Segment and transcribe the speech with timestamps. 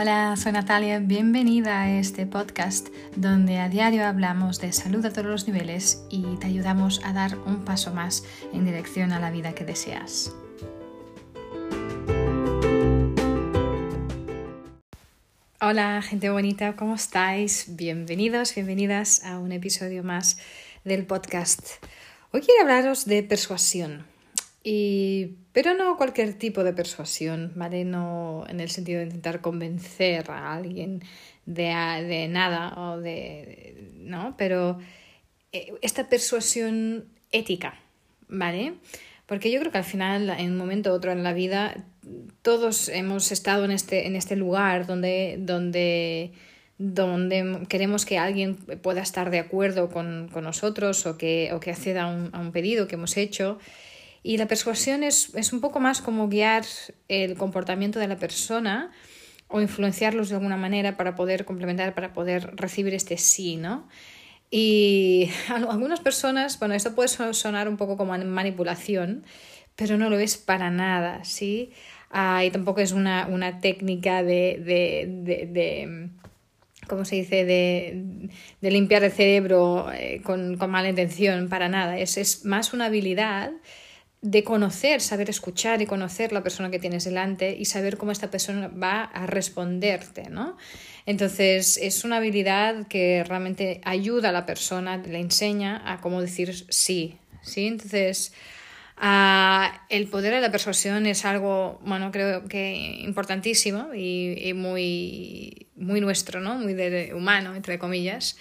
[0.00, 5.26] Hola, soy Natalia, bienvenida a este podcast donde a diario hablamos de salud a todos
[5.26, 8.22] los niveles y te ayudamos a dar un paso más
[8.52, 10.32] en dirección a la vida que deseas.
[15.60, 17.74] Hola, gente bonita, ¿cómo estáis?
[17.74, 20.38] Bienvenidos, bienvenidas a un episodio más
[20.84, 21.70] del podcast.
[22.30, 24.06] Hoy quiero hablaros de persuasión.
[24.62, 27.84] Y, pero no cualquier tipo de persuasión, ¿vale?
[27.84, 31.02] No en el sentido de intentar convencer a alguien
[31.46, 33.92] de, de nada o de.
[34.08, 34.34] ¿no?
[34.36, 34.78] Pero
[35.52, 37.78] eh, esta persuasión ética,
[38.28, 38.74] ¿vale?
[39.26, 41.84] Porque yo creo que al final, en un momento u otro en la vida,
[42.42, 46.32] todos hemos estado en este, en este lugar donde, donde,
[46.78, 51.70] donde queremos que alguien pueda estar de acuerdo con, con nosotros o que, o que
[51.70, 53.58] acceda a un, a un pedido que hemos hecho.
[54.22, 56.64] Y la persuasión es, es un poco más como guiar
[57.08, 58.90] el comportamiento de la persona
[59.48, 63.88] o influenciarlos de alguna manera para poder complementar, para poder recibir este sí, ¿no?
[64.50, 69.24] Y algunas personas, bueno, esto puede sonar un poco como manipulación,
[69.76, 71.72] pero no lo es para nada, ¿sí?
[72.10, 76.10] Ah, y tampoco es una, una técnica de, de, de, de
[76.88, 81.98] ¿cómo se dice?, de, limpiar el cerebro eh, con, con, mala intención, para nada.
[81.98, 83.52] Es, es más una habilidad
[84.20, 88.30] de conocer, saber escuchar y conocer la persona que tienes delante y saber cómo esta
[88.30, 90.56] persona va a responderte, ¿no?
[91.06, 96.66] Entonces es una habilidad que realmente ayuda a la persona, le enseña a cómo decir
[96.68, 97.66] sí, ¿sí?
[97.68, 98.32] Entonces
[99.88, 106.40] el poder de la persuasión es algo, bueno, creo que importantísimo y, muy, muy nuestro,
[106.40, 106.56] ¿no?
[106.56, 108.36] Muy de humano, entre comillas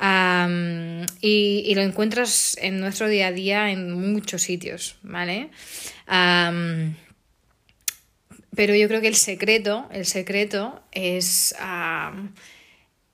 [0.00, 5.50] y, lo encuentras en nuestro día a día en muchos sitios, ¿vale?
[8.56, 11.54] pero yo creo que el secreto, el secreto es,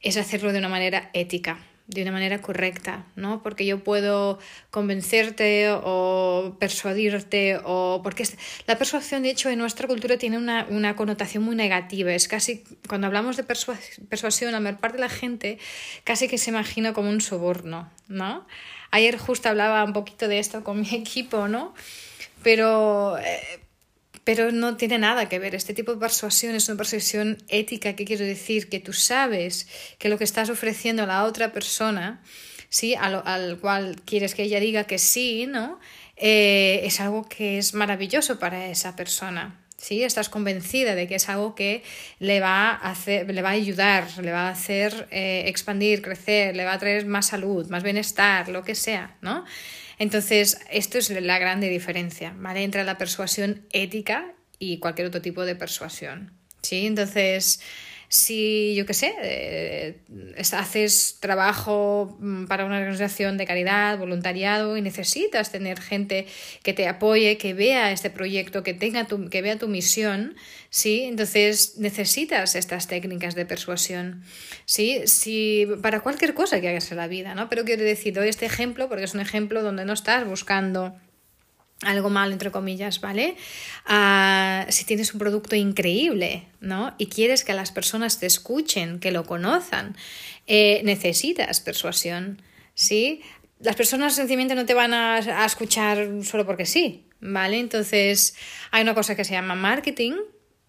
[0.01, 1.59] es hacerlo de una manera ética,
[1.89, 3.43] de una manera correcta, ¿no?
[3.43, 4.39] Porque yo puedo
[4.71, 8.01] convencerte o persuadirte o...
[8.03, 8.25] Porque
[8.67, 12.13] la persuasión, de hecho, en nuestra cultura tiene una, una connotación muy negativa.
[12.13, 15.59] Es casi, cuando hablamos de persuasión, la mayor parte de la gente
[16.03, 18.47] casi que se imagina como un soborno, ¿no?
[18.91, 21.73] Ayer justo hablaba un poquito de esto con mi equipo, ¿no?
[22.43, 23.17] Pero...
[23.19, 23.61] Eh,
[24.27, 25.55] pero no tiene nada que ver.
[25.55, 29.69] Este tipo de persuasión es una persuasión ética, que quiero decir que tú sabes
[30.01, 32.21] que lo que estás ofreciendo a la otra persona,
[32.69, 32.97] ¿sí?
[32.97, 35.79] al, al cual quieres que ella diga que sí, ¿no?
[36.17, 39.65] Eh, es algo que es maravilloso para esa persona.
[39.87, 40.03] ¿Sí?
[40.03, 41.85] Estás convencida de que es algo que
[42.19, 46.57] le va a, hacer, le va a ayudar, le va a hacer eh, expandir, crecer,
[46.57, 49.45] le va a traer más salud, más bienestar, lo que sea, ¿no?
[49.99, 52.65] Entonces, esto es la grande diferencia, ¿vale?
[52.65, 56.33] Entre la persuasión ética y cualquier otro tipo de persuasión.
[56.63, 56.85] ¿Sí?
[56.87, 57.61] Entonces,
[58.09, 59.97] si, yo qué sé, eh,
[60.53, 66.27] haces trabajo mm, para una organización de caridad, voluntariado y necesitas tener gente
[66.63, 70.37] que te apoye, que vea este proyecto, que, tenga tu, que vea tu misión,
[70.71, 71.03] ¿sí?
[71.03, 74.23] Entonces necesitas estas técnicas de persuasión,
[74.65, 75.03] ¿sí?
[75.07, 77.49] Si, para cualquier cosa que hagas en la vida, ¿no?
[77.49, 80.95] Pero quiero decir, doy este ejemplo porque es un ejemplo donde no estás buscando
[81.83, 83.37] algo mal, entre comillas, ¿vale?
[83.85, 86.95] Ah, si tienes un producto increíble, ¿no?
[86.99, 89.97] Y quieres que las personas te escuchen, que lo conozcan,
[90.47, 92.41] eh, necesitas persuasión,
[92.75, 93.21] ¿sí?
[93.61, 97.59] Las personas sencillamente no te van a escuchar solo porque sí, ¿vale?
[97.59, 98.37] Entonces
[98.71, 100.13] hay una cosa que se llama marketing,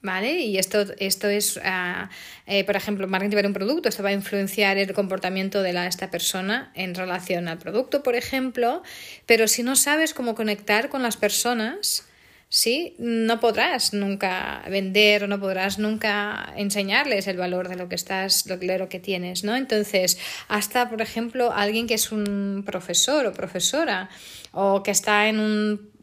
[0.08, 0.40] ¿Vale?
[0.40, 4.78] Y esto, esto es, uh, por ejemplo, marketing para un producto, esto va a influenciar
[4.78, 8.84] el comportamiento de la, esta persona en relación al producto, por ejemplo,
[9.26, 12.07] pero si no sabes cómo conectar con las personas,
[12.50, 12.96] ¿sí?
[12.98, 18.46] No podrás nunca vender o no podrás nunca enseñarles el valor de lo que estás,
[18.46, 19.56] lo, que tienes, ¿no?
[19.56, 24.10] Entonces, hasta, por ejemplo, alguien que es un profesor o profesora
[24.54, 25.98] o que está en un,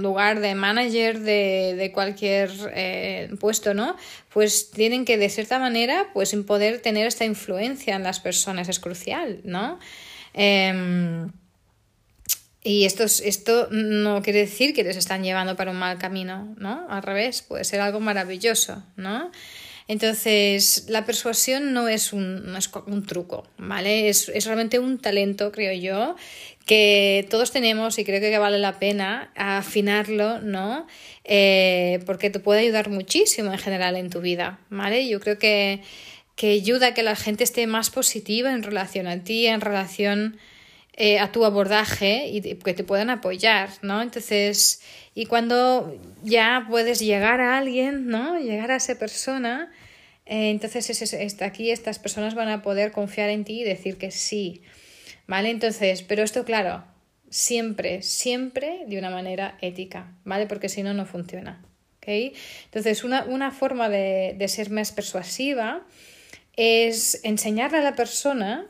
[0.00, 3.96] lugar de manager de, de cualquier eh, puesto, ¿no?
[4.32, 8.78] Pues tienen que, de cierta manera, pues poder tener esta influencia en las personas es
[8.78, 9.80] crucial, ¿no?
[10.34, 11.26] Eh,
[12.68, 16.84] y esto, esto no quiere decir que les están llevando para un mal camino, ¿no?
[16.90, 19.30] Al revés, puede ser algo maravilloso, ¿no?
[19.86, 24.10] Entonces, la persuasión no es un, no es un truco, ¿vale?
[24.10, 26.14] Es, es, realmente un talento, creo yo,
[26.66, 30.86] que todos tenemos y creo que vale la pena afinarlo, ¿no?
[31.24, 35.08] Eh, porque te puede ayudar muchísimo en general en tu vida, ¿vale?
[35.08, 35.80] Yo creo que,
[36.36, 40.38] que ayuda a que la gente esté más positiva en relación a ti, en relación
[41.00, 44.02] eh, a tu abordaje y que te puedan apoyar, ¿no?
[44.02, 44.82] Entonces,
[45.14, 48.36] y cuando ya puedes llegar a alguien, ¿no?
[48.40, 49.70] Llegar a esa persona,
[50.26, 54.10] eh, entonces es, aquí estas personas van a poder confiar en ti y decir que
[54.10, 54.62] sí,
[55.28, 55.50] ¿vale?
[55.50, 56.82] Entonces, pero esto claro,
[57.30, 60.48] siempre, siempre de una manera ética, ¿vale?
[60.48, 61.64] Porque si no, no funciona,
[61.98, 62.34] ¿ok?
[62.64, 65.86] Entonces, una, una forma de, de ser más persuasiva
[66.56, 68.68] es enseñarle a la persona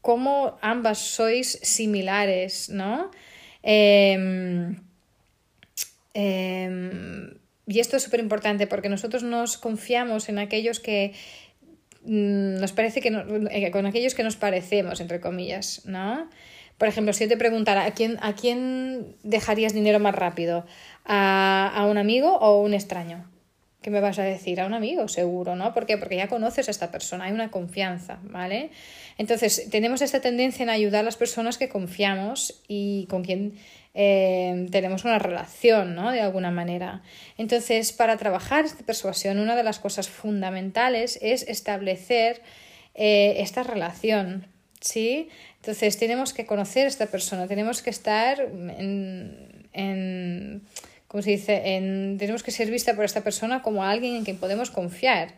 [0.00, 3.10] cómo ambas sois similares, ¿no?
[3.62, 4.76] Em,
[6.14, 7.34] em,
[7.66, 11.12] y esto es súper importante porque nosotros nos confiamos en aquellos que
[12.04, 13.08] mm, nos parece que
[13.50, 16.28] eh, con aquellos que nos parecemos, entre comillas, ¿no?
[16.78, 20.64] Por ejemplo, si yo te preguntara ¿a quién, a quién dejarías dinero más rápido?
[21.04, 23.30] ¿A, a un amigo o un extraño?
[23.82, 24.60] ¿Qué me vas a decir?
[24.60, 25.72] A un amigo, seguro, ¿no?
[25.72, 25.96] ¿Por qué?
[25.96, 28.70] Porque ya conoces a esta persona, hay una confianza, ¿vale?
[29.16, 33.54] Entonces, tenemos esta tendencia en ayudar a las personas que confiamos y con quien
[33.94, 36.12] eh, tenemos una relación, ¿no?
[36.12, 37.02] De alguna manera.
[37.38, 42.42] Entonces, para trabajar esta persuasión, una de las cosas fundamentales es establecer
[42.94, 44.46] eh, esta relación,
[44.82, 45.30] ¿sí?
[45.56, 50.62] Entonces, tenemos que conocer a esta persona, tenemos que estar en, en
[51.10, 54.36] como se dice, en, tenemos que ser vista por esta persona como alguien en quien
[54.36, 55.34] podemos confiar.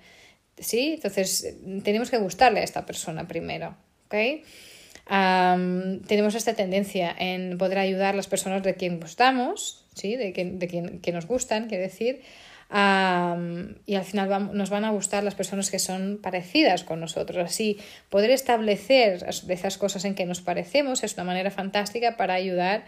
[0.59, 0.93] ¿Sí?
[0.97, 3.75] Entonces, tenemos que gustarle a esta persona primero.
[4.05, 4.45] ¿Ok?
[6.07, 10.17] tenemos esta tendencia en poder ayudar a las personas de quien gustamos, ¿sí?
[10.17, 12.21] de, quien, de quien que nos gustan, quiere decir,
[12.71, 17.45] y al final nos van a gustar las personas que son parecidas con nosotros.
[17.45, 17.79] Así,
[18.11, 22.85] poder establecer esas cosas en que nos parecemos es una manera fantástica para ayudar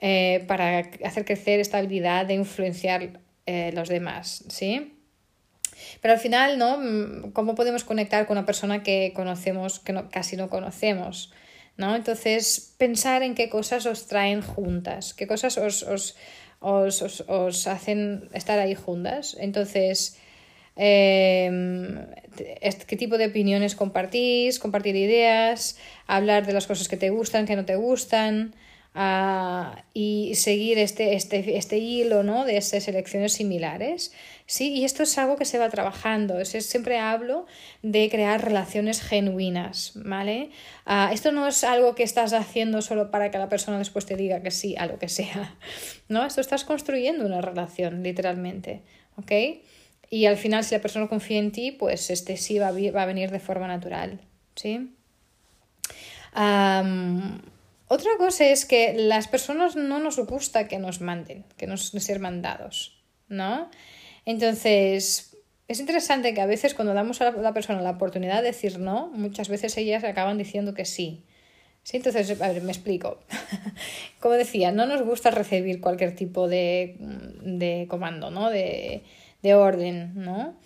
[0.00, 4.98] eh, para hacer crecer esta habilidad de influenciar eh, los demás, ¿sí?
[6.00, 6.78] Pero al final, ¿no?
[6.78, 11.32] Mm, ¿Cómo podemos conectar con una persona que conocemos, que casi no conocemos?
[11.76, 11.96] ¿no?
[11.96, 16.16] Entonces, pensar en qué cosas os traen juntas, qué cosas os, os,
[16.60, 19.36] os, os hacen estar ahí juntas.
[19.40, 20.16] Entonces,
[20.76, 22.06] em,
[22.86, 25.76] qué tipo de opiniones compartís, compartir ideas,
[26.06, 28.54] hablar de las cosas que te gustan, que no te gustan,
[29.92, 32.44] y seguir este, este, este hilo ¿no?
[32.44, 34.12] de estas elecciones similares.
[34.46, 34.72] ¿sí?
[34.72, 36.44] Y esto es algo que se va trabajando.
[36.44, 37.46] Siempre hablo
[37.82, 39.92] de crear relaciones genuinas.
[39.96, 40.50] ¿vale?
[40.86, 44.14] Ah, esto no es algo que estás haciendo solo para que la persona después te
[44.14, 45.56] diga que sí a lo que sea.
[46.08, 46.24] ¿no?
[46.24, 48.82] Esto estás construyendo una relación, literalmente.
[50.08, 53.06] Y al final, si la persona confía en ti, pues este sí va va a
[53.06, 54.20] venir de forma natural.
[54.54, 54.90] ¿sí?
[57.88, 62.18] Otra cosa es que las personas no nos gusta que nos manden, que nos ser
[62.18, 63.70] mandados, ¿no?
[64.24, 65.36] Entonces,
[65.68, 69.08] es interesante que a veces cuando damos a la persona la oportunidad de decir no,
[69.08, 71.24] muchas veces ellas acaban diciendo que sí.
[71.82, 73.20] Sí, entonces, a ver, me explico.
[74.20, 78.48] Como decía, no nos gusta recibir cualquier tipo de, de comando, ¿no?
[78.48, 79.04] De,
[79.42, 80.56] de orden, ¿no?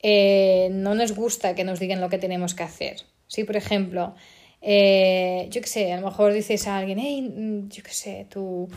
[0.00, 2.98] Eh, no nos gusta que nos digan lo que tenemos que hacer.
[3.26, 4.14] Sí, por ejemplo,
[4.60, 8.26] eh, yo qué sé, a lo mejor dices a alguien, hey, mm, yo qué sé,
[8.28, 8.68] tu,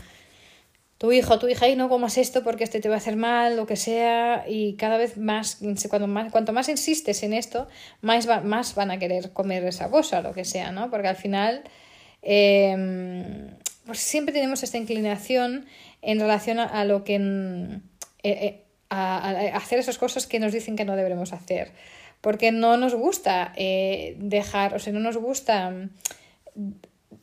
[0.98, 3.56] tu hijo, tu hija, y no comas esto porque este te va a hacer mal,
[3.57, 7.68] lo que sea, y cada vez más, cuando más cuanto más insistes en esto,
[8.01, 10.92] más, más van a querer comer esa cosa, lo que sea, ¿no?
[10.92, 11.63] Porque al final,
[12.22, 13.50] em,
[13.86, 15.66] pues siempre tenemos esta inclinación
[16.01, 17.16] en relación a, lo que...
[17.16, 17.81] Eh,
[18.24, 21.71] eh, a hacer esas cosas que nos dicen que no deberemos hacer
[22.21, 26.69] porque no nos gusta eh, dejar, o sea, no nos gusta mm,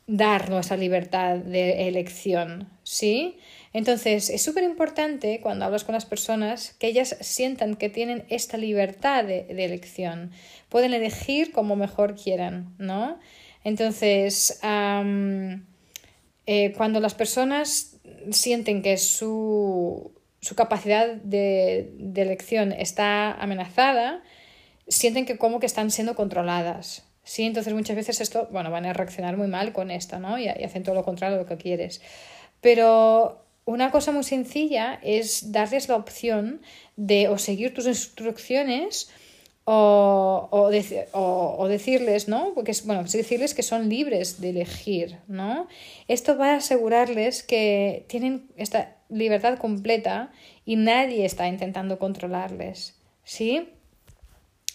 [0.08, 3.38] dar nuestra libertad de elección, ¿sí?
[3.72, 8.56] Entonces, es súper importante cuando hablas con las personas que ellas sientan que tienen esta
[8.56, 10.32] libertad de, elección.
[10.68, 13.18] Pueden elegir como mejor quieran, ¿no?
[13.64, 17.96] Entonces, eh, cuando las personas
[18.30, 24.22] sienten que su, su capacidad de elección está amenazada,
[24.88, 27.04] sienten que como que están siendo controladas.
[27.22, 30.38] Sí, entonces muchas veces esto, bueno, van a reaccionar muy mal con esto, ¿no?
[30.38, 32.00] Y, hacen todo lo contrario de lo que quieres.
[32.62, 36.62] Pero una cosa muy sencilla es darles la opción
[36.96, 39.10] de o seguir tus instrucciones
[39.64, 42.54] o, o, o, decirles, ¿no?
[42.54, 45.68] Porque es, bueno, decirles que son libres de elegir, ¿no?
[46.08, 50.32] Esto va a asegurarles que tienen esta libertad completa
[50.64, 53.68] y nadie está intentando controlarles, ¿sí?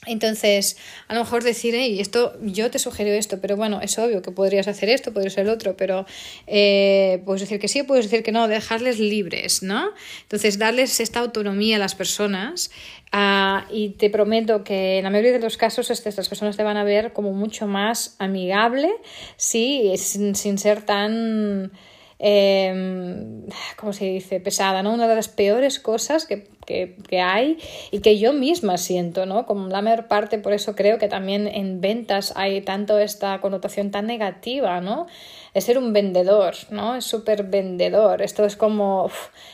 [0.05, 4.21] Entonces, a lo mejor decir, hey, esto, yo te sugiero esto, pero bueno, es obvio
[4.21, 6.05] que podrías hacer esto, podría ser el otro, pero
[6.47, 9.91] eh, puedes decir que sí, puedes decir que no, dejarles libres, ¿no?
[10.23, 12.71] Entonces, darles esta autonomía a las personas
[13.11, 16.77] ah, y te prometo que en la mayoría de los casos estas personas te van
[16.77, 18.91] a ver como mucho más amigable,
[19.37, 21.71] sí, sin, ser tan...
[22.19, 23.43] Eh,
[23.75, 24.39] ¿cómo se dice?
[24.39, 24.93] pesada, ¿no?
[24.93, 27.57] Una de las peores cosas que que, hay
[27.91, 29.45] y que yo misma siento, ¿no?
[29.45, 33.91] Como la mayor parte, por eso creo que también en ventas hay tanto esta connotación
[33.91, 35.07] tan negativa, ¿no?
[35.53, 36.95] Es ser un vendedor, ¿no?
[36.95, 38.21] Es súper vendedor.
[38.21, 39.09] Esto es como,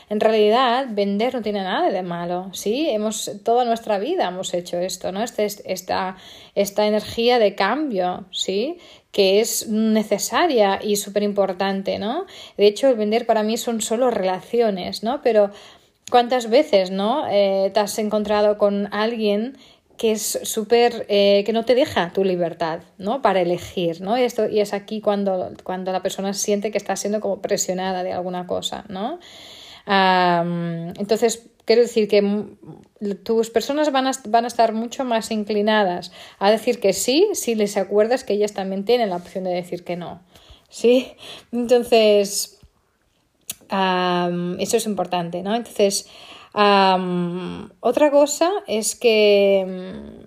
[0.08, 2.88] en realidad, vender no tiene nada de malo, ¿sí?
[2.88, 5.22] Hemos, toda nuestra vida hemos hecho esto, ¿no?
[5.22, 6.16] Este, esta,
[6.54, 8.78] esta energía de cambio, ¿sí?
[9.12, 12.26] que es necesaria y súper importante, ¿no?
[12.56, 15.20] De hecho, el vender para mí son solo relaciones, ¿no?
[15.20, 15.50] Pero
[16.10, 17.26] ¿Cuántas veces, no?
[17.30, 19.56] Eh, te has encontrado con alguien
[19.96, 23.20] que es súper, eh, que no te deja tu libertad, ¿no?
[23.20, 24.18] Para elegir, ¿no?
[24.18, 28.02] Y, esto, y es aquí cuando, cuando la persona siente que está siendo como presionada
[28.02, 29.18] de alguna cosa, ¿no?
[29.86, 32.22] entonces, quiero decir que
[33.24, 37.56] tus personas van a, van a estar mucho más inclinadas a decir que sí si
[37.56, 40.20] les acuerdas que ellas también tienen la opción de decir que no,
[40.68, 41.12] ¿sí?
[41.50, 42.59] Entonces,
[43.70, 45.54] eso es importante, ¿no?
[45.54, 46.08] Entonces,
[46.52, 50.24] otra cosa es que mm,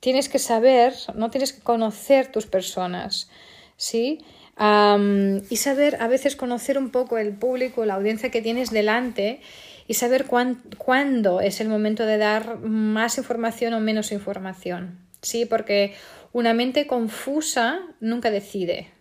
[0.00, 3.30] tienes que saber, no tienes que conocer tus personas,
[3.76, 4.24] ¿sí?
[4.56, 9.40] y saber a veces conocer un poco el público, la audiencia que tienes delante
[9.88, 15.44] y saber cuándo es el momento de dar más información o menos información, ¿sí?
[15.44, 15.94] Porque
[16.32, 18.92] una mente confusa nunca decide,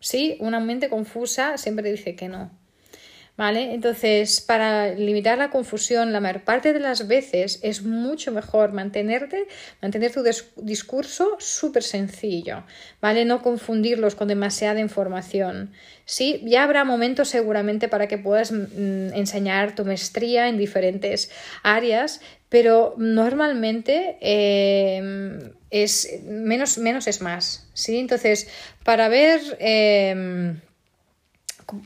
[0.00, 0.36] ¿sí?
[0.40, 2.50] Una mente confusa siempre dice que no.
[3.38, 3.72] ¿Vale?
[3.72, 9.46] Entonces, para limitar la confusión, la mayor parte de las veces es mucho mejor mantenerte,
[9.80, 10.24] mantener tu
[10.56, 12.64] discurso súper sencillo,
[13.00, 13.24] ¿vale?
[13.24, 15.70] No confundirlos con demasiada información.
[16.04, 21.30] Sí, ya habrá momentos seguramente para que puedas mm, enseñar tu maestría en diferentes
[21.62, 27.98] áreas, pero normalmente em, es menos, menos es más, ¿sí?
[27.98, 28.48] Entonces,
[28.82, 29.40] para ver...
[29.60, 30.60] Em,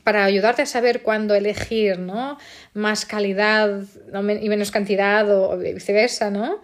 [0.03, 2.37] para ayudarte a saber cuándo elegir, ¿no?
[2.73, 3.81] Más calidad
[4.13, 6.61] y menos cantidad o viceversa, ¿no?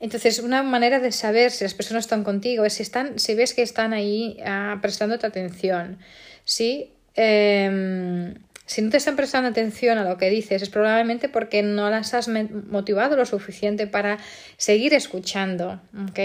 [0.00, 3.52] Entonces, una manera de saber si las personas están contigo es si, están, si ves
[3.52, 5.98] que están ahí uh, prestándote atención.
[6.44, 6.90] ¿sí?
[7.14, 8.34] Em,
[8.64, 12.14] si no te están prestando atención a lo que dices, es probablemente porque no las
[12.14, 14.18] has motivado lo suficiente para
[14.56, 15.82] seguir escuchando.
[16.08, 16.18] ¿ok?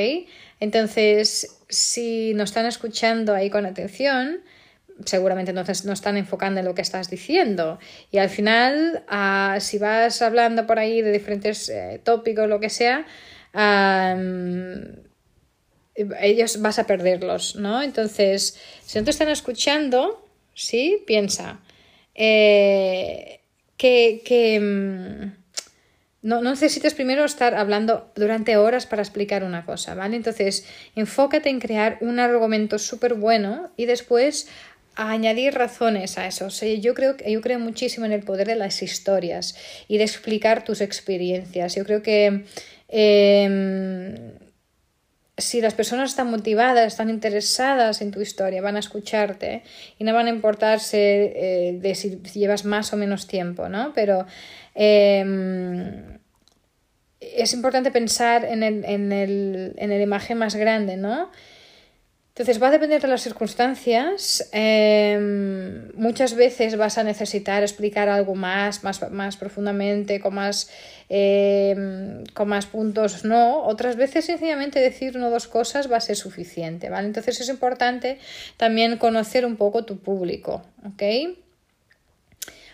[0.61, 4.39] Entonces, si no están escuchando ahí con atención,
[5.03, 7.79] seguramente entonces no están enfocando en lo que estás diciendo.
[8.11, 12.69] Y al final, ah, si vas hablando por ahí de diferentes eh, tópicos, lo que
[12.69, 13.05] sea,
[16.19, 17.81] ellos vas a perderlos, ¿no?
[17.81, 21.59] Entonces, si no te están escuchando, sí, piensa
[22.15, 23.41] eh,
[23.77, 25.43] que, mm,
[26.21, 30.15] no, no, necesitas primero estar hablando durante horas para explicar una cosa, ¿vale?
[30.15, 34.47] Entonces, enfócate en crear un argumento súper bueno y después
[34.95, 36.47] añadir razones a eso.
[36.49, 39.55] yo, creo, yo creo muchísimo en el poder de las historias
[39.87, 41.75] y de explicar tus experiencias.
[41.75, 42.45] Yo creo que
[42.87, 44.15] em,
[45.37, 49.63] si las personas están motivadas, están interesadas en tu historia, van a escucharte
[49.99, 53.91] y no van a importarse eh, de si, llevas más o menos tiempo, ¿no?
[53.93, 54.25] Pero
[54.75, 56.19] em,
[57.19, 61.31] es importante pensar en, el, en, el, en la imagen más grande, ¿no?
[62.35, 64.49] Entonces va a depender de las circunstancias.
[64.51, 70.69] Em, muchas veces vas a necesitar explicar algo más, más, más profundamente, con más,
[71.07, 73.63] em, con más puntos, no.
[73.63, 77.07] Otras veces sencillamente decir uno o dos cosas va a ser suficiente, ¿vale?
[77.07, 78.19] Entonces es importante
[78.57, 81.03] también conocer un poco tu público, ¿ok?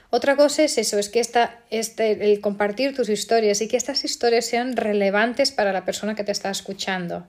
[0.09, 4.03] Otra cosa es eso, es que esta, este, el compartir tus historias y que estas
[4.05, 7.27] historias sean relevantes para la persona que te está escuchando.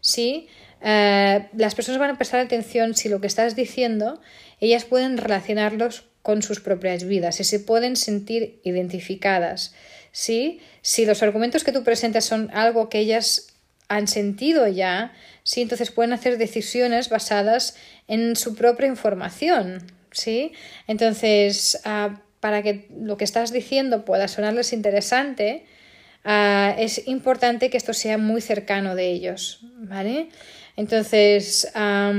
[0.00, 0.48] ¿Sí?
[0.86, 4.20] Eh, las personas van a prestar atención si lo que estás diciendo,
[4.60, 9.74] ellas pueden relacionarlos con sus propias vidas y se pueden sentir identificadas.
[10.12, 10.60] ¿sí?
[10.82, 13.48] Si los argumentos que tú presentas son algo que ellas
[13.88, 15.12] han sentido ya,
[15.42, 15.62] ¿sí?
[15.62, 17.76] entonces pueden hacer decisiones basadas
[18.06, 19.86] en su propia información.
[20.12, 20.52] ¿sí?
[20.86, 25.64] Entonces, ah, para que lo que estás diciendo pueda sonarles interesante,
[26.24, 29.60] ah, es importante que esto sea muy cercano de ellos.
[29.78, 30.28] ¿vale?
[30.76, 32.12] Entonces, a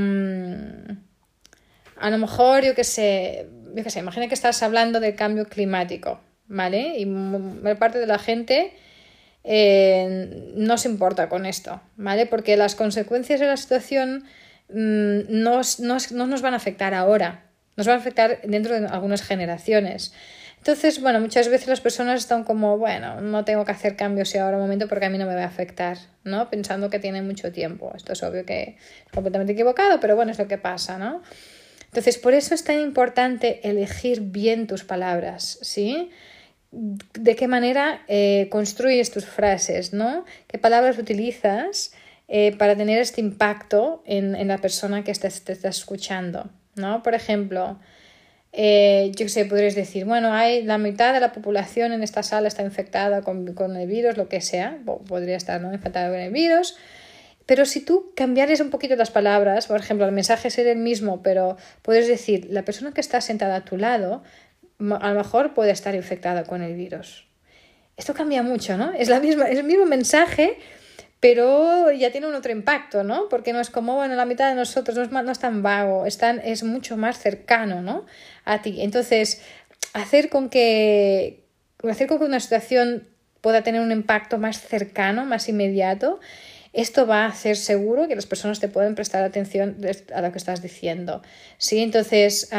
[2.10, 6.20] lo mejor, yo qué sé, yo qué sé, imagina que estás hablando del cambio climático,
[6.48, 6.98] ¿vale?
[6.98, 7.06] Y
[7.76, 8.74] parte de la gente
[9.44, 12.26] eh, no se importa con esto, ¿vale?
[12.26, 14.24] Porque las consecuencias de la situación
[14.70, 17.46] mm, no nos van a afectar ahora,
[17.76, 20.14] nos van a afectar dentro de algunas generaciones.
[20.66, 24.58] Entonces, bueno, muchas veces las personas están como, bueno, no tengo que hacer cambios ahora
[24.58, 26.50] un momento porque a mí no me va a afectar, ¿no?
[26.50, 27.94] Pensando que tiene mucho tiempo.
[27.96, 31.22] Esto es obvio que es completamente equivocado, pero bueno, es lo que pasa, ¿no?
[31.84, 36.10] Entonces, por eso es tan importante elegir bien tus palabras, ¿sí?
[36.72, 40.26] de qué manera eh, construyes tus frases, ¿no?
[40.48, 41.94] ¿Qué palabras utilizas
[42.28, 47.04] eh, para tener este impacto en, la persona que te, está escuchando, ¿no?
[47.04, 47.78] Por ejemplo,
[48.58, 52.48] eh, yo sé, podrías decir, bueno, hay la mitad de la población en esta sala
[52.48, 55.74] está infectada con, con el virus, lo que sea, podría estar ¿no?
[55.74, 56.78] infectada con el virus,
[57.46, 61.22] pero si tú cambiares un poquito las palabras, por ejemplo, el mensaje sería el mismo,
[61.22, 64.24] pero puedes decir, la persona que está sentada a tu lado
[64.80, 67.28] a lo mejor puede estar infectada con el virus.
[67.98, 68.94] Esto cambia mucho, ¿no?
[68.94, 70.58] Es, la misma, es el mismo mensaje,
[71.20, 73.30] pero ya tiene un otro impacto, ¿no?
[73.30, 76.06] Porque no es como, bueno, la mitad de nosotros no es, no es tan vago,
[76.06, 78.06] es, es mucho más cercano, ¿no?
[78.44, 78.82] A ti.
[78.82, 79.42] Entonces,
[79.94, 81.44] hacer con que,
[81.90, 83.08] hacer con que una situación
[83.42, 86.20] pueda tener un impacto más cercano, más inmediato,
[86.74, 89.78] esto va a hacer seguro que las personas te pueden prestar atención
[90.14, 91.22] a lo que estás diciendo.
[91.58, 91.80] ¿sí?
[91.80, 92.50] Entonces,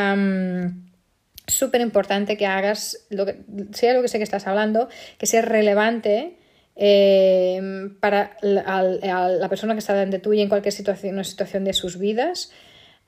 [1.46, 3.36] súper importante que hagas, lo que,
[3.72, 6.38] sea lo que sé que estás hablando, que sea relevante
[6.76, 11.98] eh, para la, persona que está delante tuya en cualquier situación, una situación de sus
[11.98, 12.52] vidas.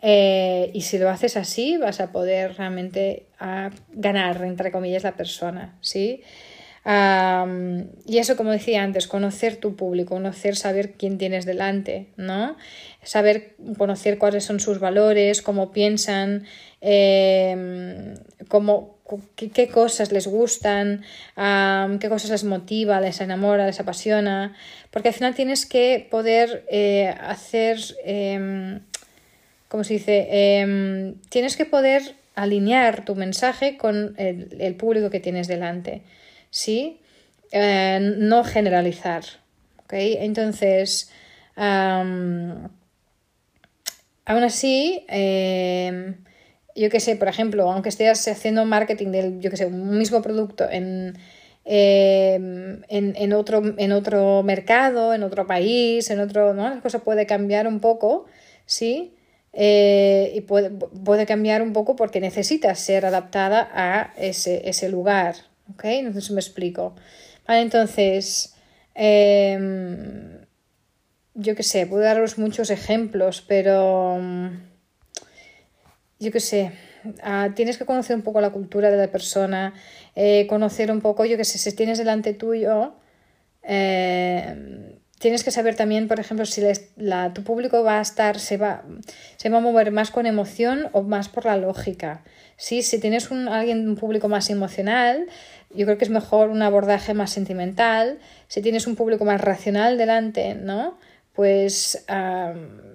[0.01, 5.17] Eh, y si lo haces así, vas a poder realmente ah, ganar, entre comillas, la
[5.17, 6.23] persona, ¿sí?
[8.07, 12.57] y eso, como decía antes, conocer tu público, conocer, saber quién tienes delante, ¿no?
[13.03, 16.45] Saber, conocer cuáles son sus valores, cómo piensan,
[16.81, 18.15] em,
[18.49, 18.98] cómo,
[19.37, 21.03] qué, cosas les gustan,
[21.37, 24.55] qué cosas les motiva, les enamora, les apasiona,
[24.91, 28.81] porque al final tienes que poder eh, hacer, eh,
[29.69, 30.29] ¿cómo se dice?
[30.31, 36.03] Em, tienes que poder alinear tu mensaje con el, público que tienes delante.
[36.51, 37.01] ¿sí?
[37.51, 39.25] Eh, no generalizar,
[39.79, 39.93] ¿ok?
[39.95, 41.11] Entonces,
[41.57, 42.71] aún
[44.27, 46.15] así, em,
[46.81, 50.23] yo qué sé, por ejemplo, aunque estés haciendo marketing del, yo qué sé, un mismo
[50.23, 51.19] producto en,
[51.65, 56.69] em, en, otro, en otro mercado, en otro país, en otro, ¿no?
[56.69, 58.27] La cosa puede cambiar un poco,
[58.67, 59.15] ¿sí?
[59.53, 65.35] Eh, y puede, puede, cambiar un poco porque necesitas ser adaptada a ese, ese lugar,
[65.73, 65.85] ¿Ok?
[66.21, 66.95] Sé me explico.
[67.47, 68.55] Entonces,
[68.95, 70.39] em,
[71.35, 74.68] yo qué sé, puedo daros muchos ejemplos, pero mm,
[76.19, 76.73] yo qué sé,
[77.23, 79.75] ah, tienes que conocer un poco la cultura de la persona,
[80.15, 82.95] eh, conocer un poco, yo qué sé, si tienes delante tuyo,
[83.63, 86.63] eh, tienes que saber también, por ejemplo, si
[86.97, 88.85] la, tu público va a estar, se va,
[89.37, 92.23] se va a mover más con emoción o más por la lógica.
[92.57, 92.83] ¿Sí?
[92.83, 95.27] Si tienes un, alguien, un público más emocional,
[95.71, 98.19] yo creo que es mejor un abordaje más sentimental.
[98.49, 100.99] Si tienes un público más racional delante, ¿no?
[101.39, 102.05] Pues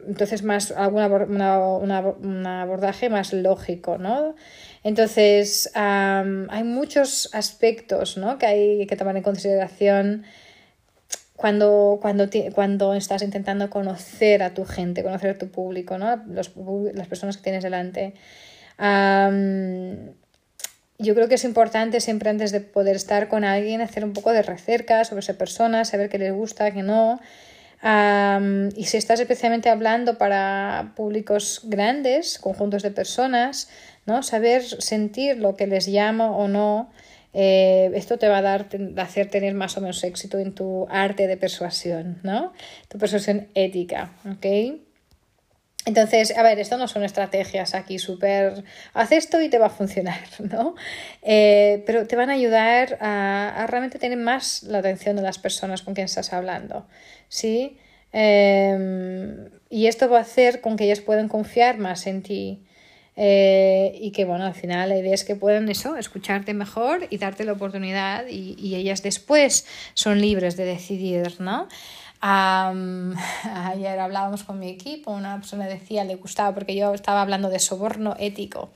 [0.05, 4.35] entonces más alguna un abordaje más lógico, ¿no?
[4.83, 8.37] Entonces hay muchos aspectos ¿no?
[8.37, 10.25] que hay que tomar en consideración
[11.37, 16.21] cuando, cuando, cuando estás intentando conocer a tu gente, conocer a tu público, ¿no?
[16.27, 16.51] Los,
[16.93, 18.13] las personas que tienes delante
[20.99, 24.33] yo creo que es importante siempre antes de poder estar con alguien hacer un poco
[24.33, 27.21] de recerca sobre esa persona, saber qué les gusta, qué no.
[27.83, 33.69] Y si estás especialmente hablando para públicos grandes, conjuntos de personas,
[34.05, 34.23] ¿no?
[34.23, 36.89] saber sentir lo que les llama o no,
[37.33, 38.67] eh, esto te va a dar,
[38.97, 42.53] hacer tener más o menos éxito en tu arte de persuasión, ¿no?
[42.89, 44.45] Tu persuasión ética, ¿ok?
[45.85, 49.69] Entonces, a ver, esto no son estrategias aquí súper, haz esto y te va a
[49.69, 50.75] funcionar, ¿no?
[51.21, 55.81] Eh, pero te van a ayudar a, realmente tener más la atención de las personas
[55.81, 56.87] con quien estás hablando,
[57.33, 57.77] ¿sí?
[58.11, 62.59] Em, y esto va a hacer con que ellos puedan confiar más en ti
[63.15, 67.17] eh, y que, bueno, al final la idea es que puedan eso, escucharte mejor y
[67.17, 69.65] darte la oportunidad y, y ellas después
[69.95, 71.67] son libres de decidir, ¿no?
[72.25, 77.59] ayer hablábamos con mi equipo, una persona decía le gustaba porque yo estaba hablando de
[77.59, 78.71] soborno ético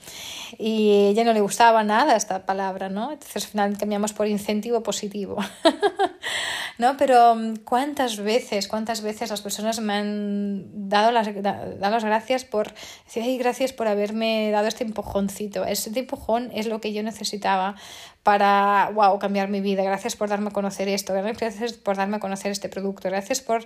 [0.57, 3.13] y ella no le gustaba nada esta palabra, ¿no?
[3.13, 5.37] Entonces al final cambiamos por incentivo positivo,
[6.77, 6.97] ¿no?
[6.97, 12.43] Pero mm, cuántas veces, cuántas veces las personas me han dado las, dado las gracias
[12.43, 12.73] por
[13.05, 15.63] decir, ay, gracias por haberme dado este empujoncito.
[15.63, 17.75] Este empujón es lo que yo necesitaba
[18.27, 19.83] para, wow, cambiar mi vida.
[19.83, 23.65] Gracias por darme a conocer esto, gracias por darme a conocer este producto, gracias por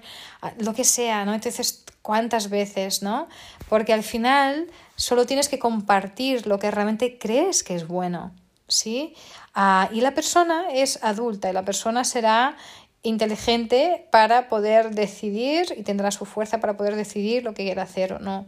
[0.60, 1.34] lo que sea, ¿no?
[1.34, 3.28] Entonces, ¿cuántas veces, no?
[3.70, 8.34] Porque al final solo tienes que compartir lo que realmente crees que es bueno,
[8.68, 9.16] ¿sí?
[9.56, 12.56] Ah, y la persona es adulta y la persona será
[13.02, 18.14] inteligente para poder decidir y tendrá su fuerza para poder decidir lo que quiere hacer
[18.14, 18.46] o no.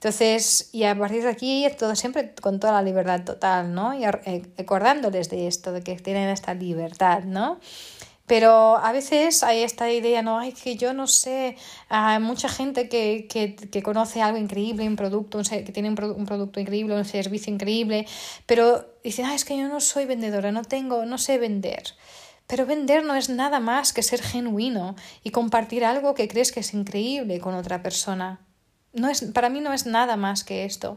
[0.00, 3.92] Entonces, y a partir de aquí, todo siempre con toda la libertad total, ¿no?
[3.92, 7.60] Y acordándoles de esto, de que tienen esta libertad, ¿no?
[8.24, 11.56] Pero a veces hay esta idea, no, hay que yo no sé,
[11.90, 16.24] hay mucha gente que, que, conoce algo increíble, un producto, un, que tiene un, un,
[16.24, 18.06] producto increíble, un servicio increíble,
[18.46, 21.82] pero dicen, ah, es que yo no soy vendedora, no tengo, no sé vender.
[22.46, 26.60] Pero vender no es nada más que ser genuino y compartir algo que crees que
[26.60, 28.40] es increíble con otra persona.
[28.92, 30.96] No es, para mí no es nada más que esto.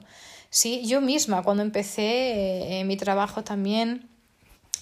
[0.49, 4.10] Sí, yo misma cuando empecé eh, mi trabajo también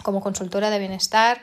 [0.04, 1.42] como consultora de bienestar,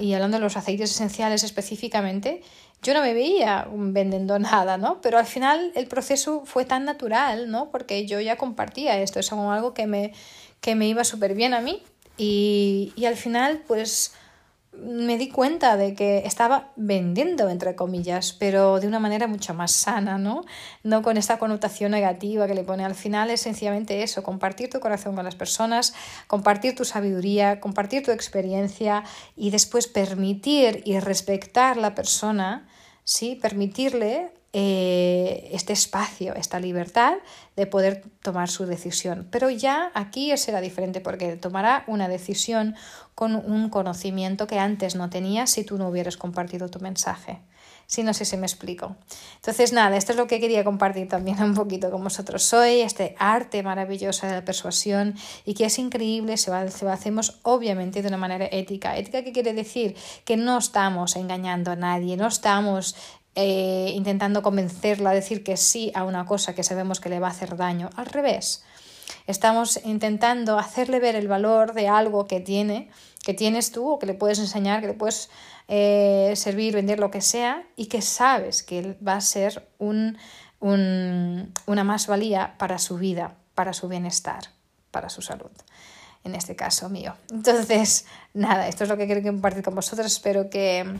[0.00, 2.42] y hablando de los aceites esenciales específicamente,
[2.82, 5.00] yo no me veía vendiendo nada, ¿no?
[5.00, 7.70] Pero al final el proceso fue tan natural, ¿no?
[7.70, 10.12] Porque yo ya compartía esto, es algo que me,
[10.60, 11.82] que me iba súper bien a mí
[12.16, 14.12] y, y al final pues
[14.78, 19.72] me di cuenta de que estaba vendiendo, entre comillas, pero de una manera mucho más
[19.72, 20.44] sana, ¿no?
[20.82, 24.80] No con esta connotación negativa que le pone al final, es sencillamente eso, compartir tu
[24.80, 25.94] corazón con las personas,
[26.26, 29.04] compartir tu sabiduría, compartir tu experiencia
[29.36, 32.68] y después permitir y respetar la persona,
[33.04, 33.36] ¿sí?
[33.36, 37.14] Permitirle eh, este espacio, esta libertad
[37.56, 39.26] de poder tomar su decisión.
[39.32, 42.76] Pero ya aquí será diferente porque tomará una decisión
[43.16, 47.40] con un conocimiento que antes no tenía si tú no hubieras compartido tu mensaje.
[47.86, 48.96] Si no sé si me explico.
[49.36, 53.16] Entonces, nada, esto es lo que quería compartir también un poquito con vosotros hoy, este
[53.18, 58.02] arte maravilloso de la persuasión y que es increíble, se, va, se lo hacemos obviamente
[58.02, 58.96] de una manera ética.
[58.96, 59.96] ¿Ética qué quiere decir?
[60.24, 62.94] Que no estamos engañando a nadie, no estamos
[63.34, 67.28] eh, intentando convencerla a decir que sí a una cosa que sabemos que le va
[67.28, 67.90] a hacer daño.
[67.96, 68.64] Al revés,
[69.26, 72.90] estamos intentando hacerle ver el valor de algo que tiene,
[73.24, 75.30] que tienes tú o que le puedes enseñar, que le puedes
[75.68, 80.16] eh, servir, vender lo que sea y que sabes que va a ser un,
[80.60, 84.50] un, una más-valía para su vida, para su bienestar,
[84.90, 85.50] para su salud
[86.24, 87.14] en este caso mío.
[87.30, 90.06] Entonces, nada, esto es lo que quiero compartir con vosotros.
[90.06, 90.98] Espero que,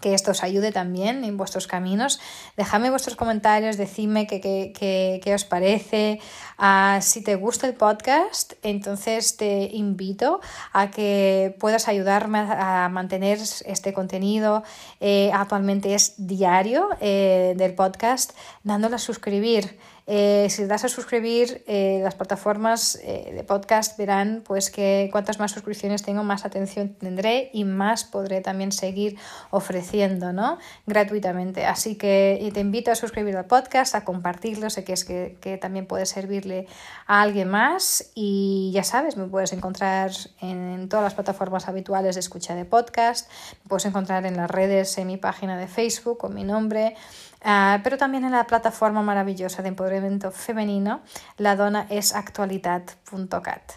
[0.00, 2.20] que esto os ayude también en vuestros caminos.
[2.56, 6.20] Dejadme vuestros comentarios, decidme qué, qué, qué, os parece.
[6.58, 10.40] Uh, si te gusta el podcast, entonces te invito
[10.72, 14.62] a que puedas ayudarme a, mantener este contenido.
[15.00, 19.78] Eh, actualmente es diario eh, del podcast, dándole a suscribir.
[20.08, 25.40] Eh, si das a suscribir, eh, las plataformas eh, de podcast verán pues que cuantas
[25.40, 29.18] más suscripciones tengo, más atención tendré y más podré también seguir
[29.50, 30.58] ofreciendo, ¿no?
[30.86, 31.66] Gratuitamente.
[31.66, 35.56] Así que te invito a suscribir al podcast, a compartirlo, sé que es que, que
[35.56, 36.68] también puede servirle
[37.08, 42.20] a alguien más y ya sabes, me puedes encontrar en todas las plataformas habituales de
[42.20, 43.28] escucha de podcast,
[43.64, 46.94] me puedes encontrar en las redes, en mi página de Facebook con mi nombre.
[47.44, 51.02] Uh, pero también en la plataforma maravillosa de empoderamiento femenino,
[51.36, 53.72] la dona es actualidad.cat.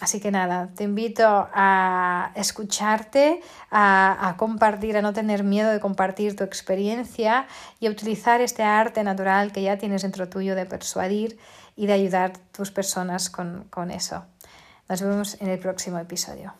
[0.00, 5.78] Así que nada, te invito a escucharte, a, a, compartir, a no tener miedo de
[5.78, 7.46] compartir tu experiencia
[7.80, 11.38] y a utilizar este arte natural que ya tienes dentro tuyo de persuadir
[11.76, 14.24] y de ayudar a tus personas con, con eso.
[14.88, 16.54] Nos vemos en el próximo episodio.